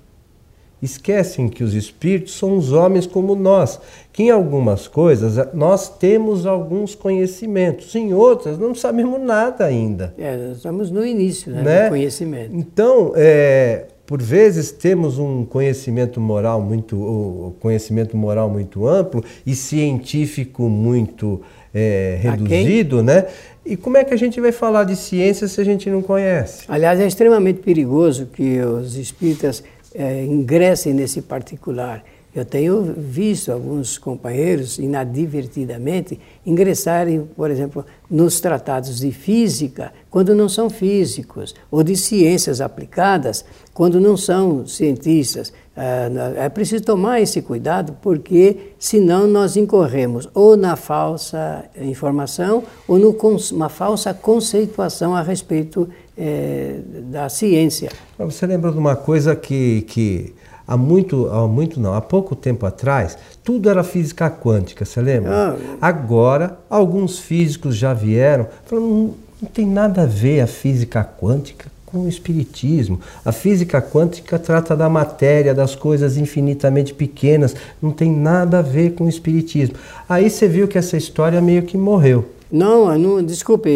Esquecem 0.80 1.48
que 1.48 1.64
os 1.64 1.74
espíritos 1.74 2.38
são 2.38 2.56
os 2.56 2.70
homens 2.70 3.08
como 3.08 3.34
nós, 3.34 3.80
que 4.12 4.22
em 4.22 4.30
algumas 4.30 4.86
coisas 4.86 5.52
nós 5.52 5.88
temos 5.88 6.46
alguns 6.46 6.94
conhecimentos, 6.94 7.92
em 7.96 8.14
outras 8.14 8.56
não 8.56 8.72
sabemos 8.72 9.20
nada 9.20 9.64
ainda. 9.64 10.14
É, 10.16 10.52
estamos 10.52 10.92
no 10.92 11.04
início 11.04 11.50
né, 11.50 11.60
né? 11.60 11.84
do 11.86 11.88
conhecimento. 11.88 12.54
Então, 12.54 13.12
é, 13.16 13.86
por 14.10 14.20
vezes 14.20 14.72
temos 14.72 15.20
um 15.20 15.44
conhecimento 15.44 16.20
moral 16.20 16.60
muito 16.60 17.54
conhecimento 17.60 18.16
moral 18.16 18.50
muito 18.50 18.84
amplo 18.84 19.22
e 19.46 19.54
científico 19.54 20.68
muito 20.68 21.40
é, 21.72 22.18
reduzido, 22.20 23.04
né? 23.04 23.26
E 23.64 23.76
como 23.76 23.96
é 23.96 24.02
que 24.02 24.12
a 24.12 24.16
gente 24.16 24.40
vai 24.40 24.50
falar 24.50 24.82
de 24.82 24.96
ciência 24.96 25.46
se 25.46 25.60
a 25.60 25.64
gente 25.64 25.88
não 25.88 26.02
conhece? 26.02 26.64
Aliás, 26.66 26.98
é 26.98 27.06
extremamente 27.06 27.60
perigoso 27.60 28.26
que 28.26 28.58
os 28.58 28.96
espíritas 28.96 29.62
é, 29.94 30.24
ingressem 30.24 30.92
nesse 30.92 31.22
particular. 31.22 32.02
Eu 32.34 32.44
tenho 32.44 32.94
visto 32.96 33.50
alguns 33.50 33.98
companheiros, 33.98 34.78
inadvertidamente, 34.78 36.20
ingressarem, 36.46 37.28
por 37.36 37.50
exemplo, 37.50 37.84
nos 38.08 38.40
tratados 38.40 39.00
de 39.00 39.10
física, 39.10 39.92
quando 40.08 40.32
não 40.34 40.48
são 40.48 40.70
físicos, 40.70 41.54
ou 41.70 41.82
de 41.82 41.96
ciências 41.96 42.60
aplicadas, 42.60 43.44
quando 43.74 44.00
não 44.00 44.16
são 44.16 44.64
cientistas. 44.64 45.52
É, 45.76 46.44
é 46.44 46.48
preciso 46.48 46.84
tomar 46.84 47.20
esse 47.20 47.42
cuidado, 47.42 47.96
porque 48.00 48.74
senão 48.78 49.26
nós 49.26 49.56
incorremos 49.56 50.28
ou 50.32 50.56
na 50.56 50.76
falsa 50.76 51.64
informação 51.80 52.62
ou 52.86 52.98
numa 52.98 53.68
falsa 53.68 54.14
conceituação 54.14 55.16
a 55.16 55.22
respeito 55.22 55.88
é, 56.16 56.80
da 57.04 57.28
ciência. 57.28 57.90
Você 58.18 58.46
lembra 58.46 58.70
de 58.70 58.78
uma 58.78 58.94
coisa 58.94 59.34
que, 59.34 59.82
que 59.82 60.34
há 60.70 60.76
muito, 60.76 61.28
há 61.28 61.48
muito 61.48 61.80
não, 61.80 61.92
há 61.92 62.00
pouco 62.00 62.36
tempo 62.36 62.64
atrás, 62.64 63.18
tudo 63.42 63.68
era 63.68 63.82
física 63.82 64.30
quântica, 64.30 64.84
você 64.84 65.00
lembra? 65.00 65.30
Ah, 65.32 65.56
Agora, 65.80 66.56
alguns 66.70 67.18
físicos 67.18 67.76
já 67.76 67.92
vieram, 67.92 68.46
falando, 68.64 68.88
não, 68.88 69.14
não 69.42 69.48
tem 69.52 69.66
nada 69.66 70.02
a 70.02 70.06
ver 70.06 70.40
a 70.40 70.46
física 70.46 71.02
quântica 71.02 71.66
com 71.86 72.04
o 72.04 72.08
espiritismo. 72.08 73.00
A 73.24 73.32
física 73.32 73.82
quântica 73.82 74.38
trata 74.38 74.76
da 74.76 74.88
matéria, 74.88 75.52
das 75.52 75.74
coisas 75.74 76.16
infinitamente 76.16 76.94
pequenas, 76.94 77.56
não 77.82 77.90
tem 77.90 78.12
nada 78.12 78.60
a 78.60 78.62
ver 78.62 78.92
com 78.92 79.06
o 79.06 79.08
espiritismo. 79.08 79.74
Aí 80.08 80.30
você 80.30 80.46
viu 80.46 80.68
que 80.68 80.78
essa 80.78 80.96
história 80.96 81.40
meio 81.40 81.64
que 81.64 81.76
morreu. 81.76 82.26
Não, 82.52 82.96
não 82.96 83.22
desculpe, 83.24 83.70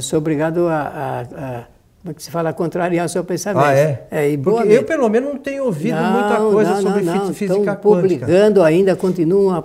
sou 0.00 0.18
obrigado 0.18 0.66
a, 0.66 0.80
a, 0.80 1.20
a 1.20 1.64
como 2.02 2.10
é 2.10 2.14
que 2.14 2.22
se 2.22 2.32
fala, 2.32 2.52
contrariar 2.52 3.06
o 3.06 3.08
seu 3.08 3.22
pensamento. 3.22 3.64
Ah, 3.64 3.74
é? 3.74 4.06
é 4.10 4.30
e 4.30 4.36
Porque 4.36 4.72
eu, 4.72 4.82
pelo 4.82 5.08
menos, 5.08 5.34
não 5.34 5.38
tenho 5.38 5.64
ouvido 5.64 5.94
não, 5.94 6.12
muita 6.12 6.36
coisa 6.36 6.70
não, 6.74 6.82
sobre 6.82 7.02
não, 7.04 7.32
física 7.32 7.44
Estão 7.44 7.56
quântica. 7.58 7.76
publicando 7.76 8.62
ainda, 8.64 8.96
continuam 8.96 9.64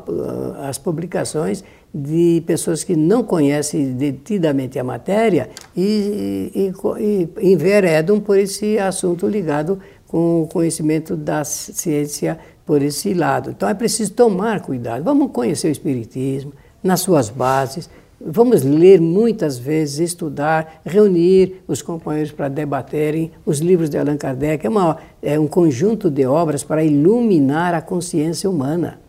as 0.61 0.77
publicações 0.77 1.63
de 1.91 2.43
pessoas 2.45 2.83
que 2.83 2.95
não 2.95 3.23
conhecem 3.23 3.93
detidamente 3.93 4.77
a 4.77 4.83
matéria 4.83 5.49
e, 5.75 6.51
e, 6.53 7.27
e 7.41 7.51
enveredam 7.53 8.19
por 8.19 8.37
esse 8.37 8.77
assunto 8.77 9.27
ligado 9.27 9.79
com 10.07 10.43
o 10.43 10.47
conhecimento 10.47 11.15
da 11.15 11.43
ciência 11.43 12.37
por 12.67 12.83
esse 12.83 13.15
lado. 13.15 13.49
Então 13.49 13.67
é 13.67 13.73
preciso 13.73 14.13
tomar 14.13 14.61
cuidado. 14.61 15.03
Vamos 15.03 15.31
conhecer 15.31 15.69
o 15.69 15.71
Espiritismo 15.71 16.53
nas 16.83 16.99
suas 16.99 17.31
bases, 17.31 17.89
Vamos 18.19 18.63
ler 18.63 18.99
muitas 18.99 19.59
vezes, 19.59 19.99
estudar, 19.99 20.81
reunir 20.83 21.61
os 21.67 21.83
companheiros 21.83 22.31
para 22.31 22.49
debaterem 22.49 23.31
os 23.45 23.59
livros 23.59 23.89
de 23.89 23.97
Allan 23.97 24.17
Kardec. 24.17 24.65
É, 24.65 24.69
uma, 24.69 24.97
é 25.21 25.39
um 25.39 25.47
conjunto 25.47 26.09
de 26.09 26.25
obras 26.25 26.63
para 26.63 26.83
iluminar 26.83 27.75
a 27.75 27.81
consciência 27.81 28.49
humana. 28.49 28.99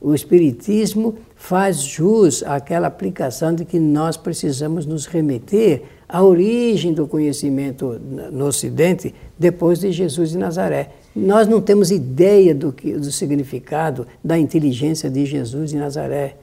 O 0.00 0.14
Espiritismo 0.14 1.16
faz 1.36 1.82
jus 1.82 2.42
àquela 2.42 2.86
aplicação 2.86 3.54
de 3.54 3.66
que 3.66 3.78
nós 3.78 4.16
precisamos 4.16 4.86
nos 4.86 5.04
remeter 5.04 5.82
à 6.08 6.24
origem 6.24 6.94
do 6.94 7.06
conhecimento 7.06 8.00
no 8.32 8.46
Ocidente 8.46 9.14
depois 9.38 9.80
de 9.80 9.92
Jesus 9.92 10.30
de 10.30 10.38
Nazaré. 10.38 10.92
Nós 11.14 11.46
não 11.46 11.60
temos 11.60 11.90
ideia 11.90 12.54
do, 12.54 12.72
que, 12.72 12.94
do 12.94 13.12
significado 13.12 14.06
da 14.24 14.38
inteligência 14.38 15.10
de 15.10 15.26
Jesus 15.26 15.70
de 15.70 15.76
Nazaré. 15.76 16.36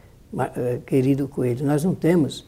Eh, 0.56 0.80
querido 0.86 1.28
Coelho, 1.28 1.66
nós 1.66 1.84
não 1.84 1.96
temos. 1.96 2.46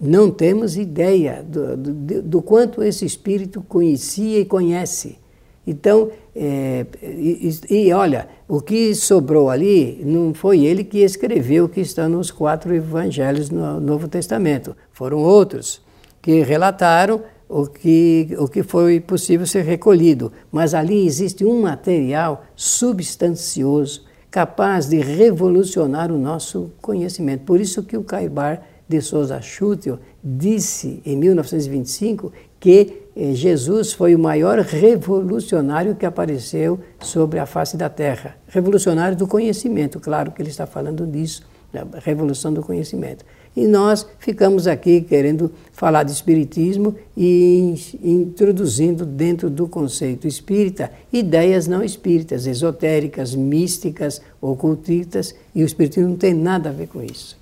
Não 0.00 0.30
temos 0.30 0.76
ideia 0.76 1.42
do, 1.42 1.76
do, 1.76 2.22
do 2.22 2.42
quanto 2.42 2.82
esse 2.82 3.04
espírito 3.04 3.62
conhecia 3.62 4.40
e 4.40 4.44
conhece. 4.44 5.18
Então, 5.66 6.10
é, 6.34 6.86
e, 7.02 7.50
e, 7.68 7.92
olha, 7.92 8.26
o 8.48 8.60
que 8.60 8.94
sobrou 8.94 9.50
ali 9.50 10.00
não 10.02 10.32
foi 10.32 10.64
ele 10.64 10.82
que 10.82 11.00
escreveu 11.00 11.66
o 11.66 11.68
que 11.68 11.80
está 11.80 12.08
nos 12.08 12.30
quatro 12.30 12.74
evangelhos 12.74 13.50
no 13.50 13.78
Novo 13.78 14.08
Testamento. 14.08 14.74
Foram 14.92 15.18
outros 15.18 15.82
que 16.22 16.42
relataram 16.42 17.22
o 17.48 17.66
que, 17.66 18.28
o 18.38 18.48
que 18.48 18.62
foi 18.62 18.98
possível 18.98 19.46
ser 19.46 19.62
recolhido. 19.62 20.32
Mas 20.50 20.74
ali 20.74 21.06
existe 21.06 21.44
um 21.44 21.60
material 21.60 22.44
substancioso 22.56 24.07
capaz 24.38 24.86
de 24.88 25.00
revolucionar 25.00 26.12
o 26.12 26.16
nosso 26.16 26.70
conhecimento. 26.80 27.42
Por 27.42 27.60
isso 27.60 27.82
que 27.82 27.96
o 27.96 28.04
Caibar 28.04 28.62
de 28.88 29.00
Souza 29.00 29.40
Schutel 29.42 29.98
disse 30.22 31.02
em 31.04 31.16
1925 31.16 32.32
que 32.60 33.02
eh, 33.16 33.34
Jesus 33.34 33.92
foi 33.92 34.14
o 34.14 34.18
maior 34.18 34.60
revolucionário 34.60 35.96
que 35.96 36.06
apareceu 36.06 36.78
sobre 37.00 37.40
a 37.40 37.46
face 37.46 37.76
da 37.76 37.88
Terra. 37.88 38.36
Revolucionário 38.46 39.16
do 39.16 39.26
conhecimento, 39.26 39.98
claro 39.98 40.30
que 40.30 40.40
ele 40.40 40.50
está 40.50 40.68
falando 40.68 41.04
disso, 41.04 41.42
da 41.72 41.84
revolução 42.04 42.54
do 42.54 42.62
conhecimento. 42.62 43.24
E 43.58 43.66
nós 43.66 44.06
ficamos 44.20 44.68
aqui 44.68 45.00
querendo 45.00 45.50
falar 45.72 46.04
de 46.04 46.12
Espiritismo 46.12 46.94
e 47.16 47.74
introduzindo 48.04 49.04
dentro 49.04 49.50
do 49.50 49.66
conceito 49.66 50.28
espírita 50.28 50.92
ideias 51.12 51.66
não 51.66 51.82
espíritas, 51.82 52.46
esotéricas, 52.46 53.34
místicas, 53.34 54.22
ocultistas, 54.40 55.34
e 55.52 55.64
o 55.64 55.66
Espiritismo 55.66 56.10
não 56.10 56.16
tem 56.16 56.32
nada 56.32 56.68
a 56.68 56.72
ver 56.72 56.86
com 56.86 57.02
isso. 57.02 57.36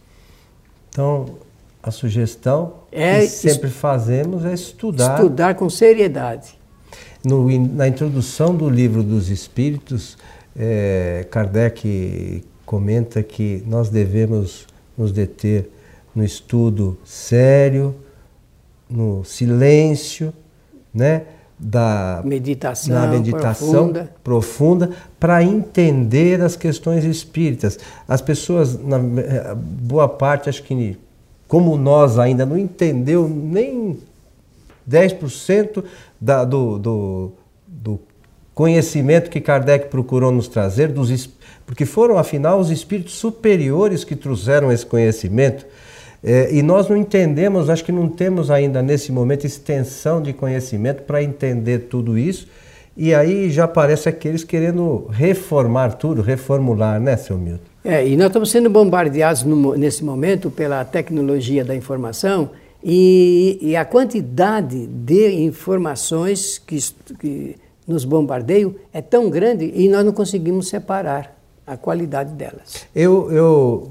Então, 0.89 1.27
a 1.83 1.91
sugestão 1.91 2.73
é, 2.91 3.21
que 3.21 3.27
sempre 3.27 3.69
fazemos 3.69 4.43
é 4.47 4.55
estudar. 4.55 5.17
Estudar 5.17 5.55
com 5.55 5.69
seriedade. 5.69 6.59
No, 7.23 7.47
na 7.59 7.87
introdução 7.89 8.55
do 8.55 8.71
livro 8.71 9.03
dos 9.03 9.29
Espíritos, 9.29 10.17
é, 10.57 11.27
Kardec 11.31 12.43
comenta 12.65 13.23
que 13.23 13.63
nós 13.67 13.91
devemos 13.91 14.67
nos 14.97 15.13
deter 15.13 15.76
no 16.17 16.25
estudo 16.25 16.99
sério, 17.05 17.95
no 18.91 19.23
silêncio, 19.23 20.33
né? 20.93 21.27
da 21.59 22.21
meditação, 22.25 22.95
na 22.95 23.07
meditação 23.07 23.93
profunda 24.23 24.91
para 25.19 25.43
entender 25.43 26.41
as 26.43 26.55
questões 26.55 27.05
espíritas. 27.05 27.79
As 28.07 28.21
pessoas, 28.21 28.79
na 28.79 28.99
boa 28.99 30.09
parte, 30.09 30.51
acho 30.51 30.63
que 30.63 30.99
como 31.49 31.77
nós 31.77 32.19
ainda 32.19 32.45
não 32.45 32.59
entendeu 32.59 33.29
nem 33.29 33.99
10% 34.89 35.83
da, 36.21 36.45
do, 36.45 36.79
do, 36.79 37.33
do 37.67 38.01
conhecimento 38.55 39.31
que 39.31 39.41
Kardec 39.41 39.89
procurou 39.89 40.31
nos 40.31 40.49
trazer, 40.49 40.89
dos, 40.89 41.31
porque 41.65 41.87
foram, 41.87 42.19
afinal, 42.19 42.59
os 42.59 42.71
espíritos 42.71 43.15
superiores 43.15 44.05
que 44.05 44.17
trouxeram 44.17 44.71
esse 44.71 44.85
conhecimento. 44.85 45.67
É, 46.29 46.53
e 46.53 46.61
nós 46.61 46.89
não 46.89 46.97
entendemos, 46.97 47.71
acho 47.71 47.85
que 47.85 47.93
não 47.93 48.09
temos 48.09 48.51
ainda 48.51 48.83
nesse 48.83 49.13
momento 49.13 49.47
extensão 49.47 50.21
de 50.21 50.33
conhecimento 50.33 51.05
para 51.05 51.23
entender 51.23 51.87
tudo 51.89 52.19
isso. 52.19 52.49
E 52.97 53.15
aí 53.15 53.49
já 53.49 53.63
aparece 53.63 54.09
aqueles 54.09 54.43
querendo 54.43 55.07
reformar 55.09 55.93
tudo, 55.93 56.23
reformular, 56.23 56.99
né, 56.99 57.17
seu 57.17 57.39
Milton? 57.39 57.63
É, 57.85 58.05
e 58.05 58.17
nós 58.17 58.27
estamos 58.27 58.51
sendo 58.51 58.69
bombardeados 58.69 59.45
no, 59.45 59.77
nesse 59.77 60.03
momento 60.05 60.51
pela 60.51 60.85
tecnologia 60.85 61.65
da 61.65 61.77
informação 61.77 62.51
e, 62.83 63.59
e 63.61 63.77
a 63.77 63.85
quantidade 63.85 64.85
de 64.89 65.31
informações 65.45 66.59
que, 66.59 66.79
que 67.21 67.55
nos 67.87 68.05
bombardeiam 68.05 68.75
é 68.93 69.01
tão 69.01 69.31
grande 69.31 69.71
e 69.73 69.89
nós 69.89 70.05
não 70.05 70.13
conseguimos 70.13 70.69
separar 70.69 71.39
a 71.65 71.77
qualidade 71.77 72.33
delas. 72.33 72.85
Eu, 72.93 73.31
eu 73.31 73.91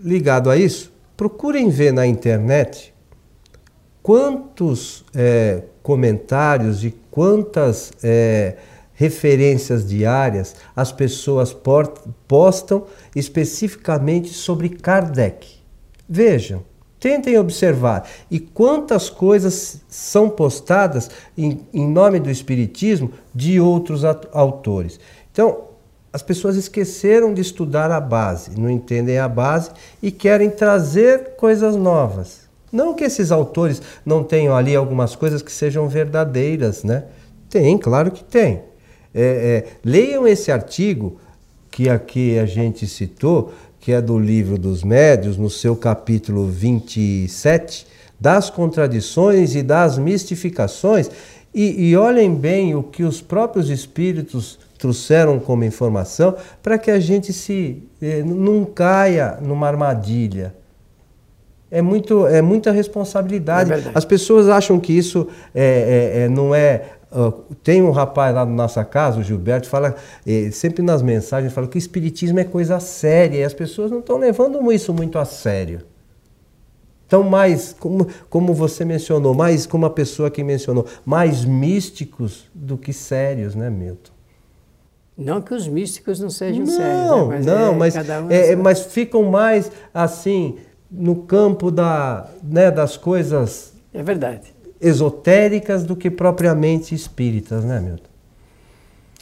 ligado 0.00 0.50
a 0.50 0.56
isso, 0.56 0.92
procurem 1.18 1.68
ver 1.68 1.92
na 1.92 2.06
internet 2.06 2.94
quantos 4.00 5.04
é, 5.12 5.64
comentários 5.82 6.84
e 6.84 6.94
quantas 7.10 7.90
é, 8.04 8.56
referências 8.94 9.84
diárias 9.84 10.54
as 10.76 10.92
pessoas 10.92 11.54
postam 12.28 12.86
especificamente 13.16 14.28
sobre 14.28 14.68
Kardec. 14.68 15.58
Vejam, 16.08 16.62
tentem 17.00 17.36
observar. 17.36 18.08
E 18.30 18.38
quantas 18.38 19.10
coisas 19.10 19.82
são 19.88 20.30
postadas 20.30 21.10
em, 21.36 21.66
em 21.74 21.86
nome 21.88 22.20
do 22.20 22.30
Espiritismo 22.30 23.10
de 23.34 23.60
outros 23.60 24.04
autores. 24.04 25.00
Então, 25.32 25.67
as 26.12 26.22
pessoas 26.22 26.56
esqueceram 26.56 27.34
de 27.34 27.40
estudar 27.40 27.90
a 27.90 28.00
base, 28.00 28.58
não 28.58 28.70
entendem 28.70 29.18
a 29.18 29.28
base 29.28 29.70
e 30.02 30.10
querem 30.10 30.50
trazer 30.50 31.36
coisas 31.36 31.76
novas. 31.76 32.48
Não 32.72 32.94
que 32.94 33.04
esses 33.04 33.30
autores 33.30 33.80
não 34.04 34.22
tenham 34.22 34.54
ali 34.54 34.74
algumas 34.74 35.14
coisas 35.14 35.42
que 35.42 35.52
sejam 35.52 35.88
verdadeiras, 35.88 36.84
né? 36.84 37.04
Tem, 37.48 37.76
claro 37.78 38.10
que 38.10 38.22
tem. 38.22 38.62
É, 39.14 39.64
é, 39.64 39.66
leiam 39.84 40.26
esse 40.26 40.52
artigo 40.52 41.18
que 41.70 41.88
aqui 41.88 42.38
a 42.38 42.44
gente 42.44 42.86
citou, 42.86 43.52
que 43.80 43.92
é 43.92 44.00
do 44.00 44.18
livro 44.18 44.58
dos 44.58 44.82
médios, 44.82 45.36
no 45.36 45.48
seu 45.48 45.74
capítulo 45.74 46.46
27, 46.46 47.86
das 48.20 48.50
contradições 48.50 49.54
e 49.54 49.62
das 49.62 49.96
mistificações. 49.96 51.10
E, 51.54 51.88
e 51.88 51.96
olhem 51.96 52.34
bem 52.34 52.74
o 52.74 52.82
que 52.82 53.02
os 53.02 53.22
próprios 53.22 53.70
espíritos 53.70 54.58
trouxeram 54.78 55.38
como 55.40 55.64
informação 55.64 56.36
para 56.62 56.78
que 56.78 56.90
a 56.90 57.00
gente 57.00 57.32
se 57.32 57.82
eh, 58.00 58.22
não 58.22 58.64
caia 58.64 59.36
numa 59.42 59.66
armadilha. 59.66 60.54
É, 61.70 61.82
muito, 61.82 62.26
é 62.26 62.40
muita 62.40 62.70
responsabilidade. 62.70 63.72
É 63.72 63.82
As 63.94 64.04
pessoas 64.04 64.48
acham 64.48 64.80
que 64.80 64.92
isso 64.92 65.28
é, 65.54 66.14
é, 66.14 66.22
é 66.22 66.28
não 66.28 66.54
é. 66.54 66.92
Uh, 67.10 67.32
tem 67.62 67.82
um 67.82 67.90
rapaz 67.90 68.34
lá 68.34 68.44
na 68.44 68.52
nossa 68.52 68.84
casa, 68.84 69.18
o 69.18 69.22
Gilberto, 69.22 69.66
fala 69.66 69.96
eh, 70.26 70.50
sempre 70.50 70.82
nas 70.82 71.00
mensagens, 71.00 71.54
fala 71.54 71.66
que 71.66 71.76
o 71.76 71.78
espiritismo 71.78 72.38
é 72.38 72.44
coisa 72.44 72.78
séria 72.80 73.38
e 73.38 73.44
as 73.44 73.54
pessoas 73.54 73.90
não 73.90 74.00
estão 74.00 74.18
levando 74.18 74.70
isso 74.70 74.92
muito 74.92 75.18
a 75.18 75.24
sério. 75.24 75.80
Então, 77.06 77.22
mais, 77.22 77.74
como, 77.80 78.06
como 78.28 78.52
você 78.52 78.84
mencionou, 78.84 79.32
mais 79.32 79.64
como 79.64 79.86
a 79.86 79.90
pessoa 79.90 80.30
que 80.30 80.44
mencionou, 80.44 80.84
mais 81.06 81.46
místicos 81.46 82.44
do 82.54 82.76
que 82.76 82.92
sérios, 82.92 83.54
né, 83.54 83.70
Milton? 83.70 84.17
Não 85.18 85.42
que 85.42 85.52
os 85.52 85.66
místicos 85.66 86.20
não 86.20 86.30
sejam 86.30 86.64
não, 86.64 86.72
sérios, 86.72 87.10
né? 87.10 87.26
mas 87.26 87.46
não, 87.46 87.72
é, 87.72 87.76
mas, 87.76 87.96
um 87.96 88.30
é, 88.30 88.56
mas 88.56 88.80
ficam 88.82 89.24
mais 89.24 89.68
assim 89.92 90.54
no 90.88 91.16
campo 91.16 91.72
da, 91.72 92.28
né, 92.40 92.70
das 92.70 92.96
coisas. 92.96 93.72
É 93.92 94.00
verdade. 94.00 94.54
Esotéricas 94.80 95.82
do 95.82 95.96
que 95.96 96.08
propriamente 96.08 96.94
espíritas, 96.94 97.64
né, 97.64 97.80
Milton? 97.80 98.08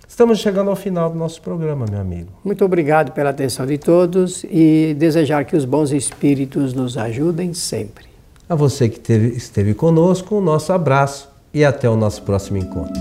Estamos 0.06 0.38
chegando 0.38 0.70
ao 0.70 0.76
final 0.76 1.10
do 1.10 1.18
nosso 1.18 1.40
programa, 1.40 1.86
meu 1.90 2.00
amigo. 2.00 2.30
Muito 2.44 2.64
obrigado 2.64 3.12
pela 3.12 3.30
atenção 3.30 3.66
de 3.66 3.78
todos 3.78 4.44
e 4.44 4.94
desejar 4.98 5.44
que 5.46 5.56
os 5.56 5.64
bons 5.64 5.92
espíritos 5.92 6.74
nos 6.74 6.96
ajudem 6.98 7.54
sempre. 7.54 8.04
A 8.48 8.54
você 8.54 8.88
que 8.88 9.00
teve, 9.00 9.28
esteve 9.36 9.74
conosco, 9.74 10.36
um 10.36 10.40
nosso 10.40 10.72
abraço 10.72 11.28
e 11.52 11.64
até 11.64 11.88
o 11.88 11.96
nosso 11.96 12.22
próximo 12.22 12.58
encontro. 12.58 13.00